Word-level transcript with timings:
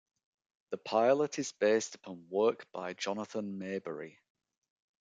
The 0.71 0.79
pilot 0.79 1.37
is 1.37 1.51
based 1.51 1.93
upon 1.93 2.27
work 2.27 2.65
by 2.71 2.93
Jonathan 2.93 3.59
Maberry. 3.59 4.17